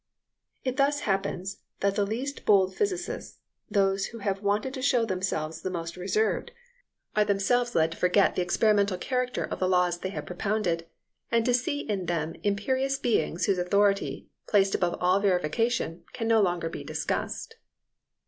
[0.63, 3.37] It thus happens that the least bold physicists,
[3.69, 6.49] those who have wanted to show themselves the most reserved,
[7.15, 10.87] are themselves led to forget the experimental character of the laws they have propounded,
[11.29, 16.41] and to see in them imperious beings whose authority, placed above all verification, can no
[16.41, 17.57] longer be discussed.